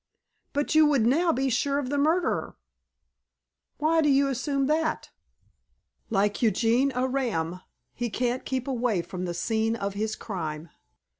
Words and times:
"But 0.53 0.73
you 0.73 0.87
would 0.87 1.05
now 1.05 1.31
be 1.31 1.47
sure 1.51 1.77
of 1.77 1.89
the 1.91 1.97
murderer?" 1.99 2.57
"Why 3.77 4.01
do 4.01 4.09
you 4.09 4.29
assume 4.29 4.65
that?" 4.65 5.11
"Like 6.09 6.41
Eugene 6.41 6.91
Aram, 6.93 7.61
he 7.93 8.09
can't 8.09 8.43
keep 8.43 8.67
away 8.67 9.03
from 9.03 9.25
the 9.25 9.35
scene 9.35 9.75
of 9.75 9.93
his 9.93 10.15
crime." 10.15 10.71